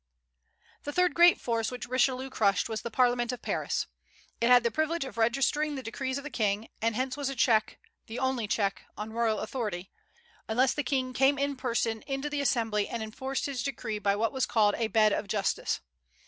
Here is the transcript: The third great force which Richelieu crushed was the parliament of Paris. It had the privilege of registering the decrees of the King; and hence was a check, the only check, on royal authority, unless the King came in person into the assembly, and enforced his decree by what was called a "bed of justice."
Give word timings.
The 0.81 0.91
third 0.91 1.13
great 1.13 1.39
force 1.39 1.69
which 1.69 1.85
Richelieu 1.87 2.31
crushed 2.31 2.67
was 2.67 2.81
the 2.81 2.89
parliament 2.89 3.31
of 3.31 3.43
Paris. 3.43 3.85
It 4.41 4.47
had 4.47 4.63
the 4.63 4.71
privilege 4.71 5.05
of 5.05 5.15
registering 5.15 5.75
the 5.75 5.83
decrees 5.83 6.17
of 6.17 6.23
the 6.23 6.31
King; 6.31 6.69
and 6.81 6.95
hence 6.95 7.15
was 7.15 7.29
a 7.29 7.35
check, 7.35 7.77
the 8.07 8.17
only 8.17 8.47
check, 8.47 8.81
on 8.97 9.13
royal 9.13 9.37
authority, 9.41 9.91
unless 10.47 10.73
the 10.73 10.81
King 10.81 11.13
came 11.13 11.37
in 11.37 11.55
person 11.55 12.01
into 12.07 12.31
the 12.31 12.41
assembly, 12.41 12.87
and 12.87 13.03
enforced 13.03 13.45
his 13.45 13.61
decree 13.61 13.99
by 13.99 14.15
what 14.15 14.33
was 14.33 14.47
called 14.47 14.73
a 14.79 14.87
"bed 14.87 15.13
of 15.13 15.27
justice." 15.27 15.81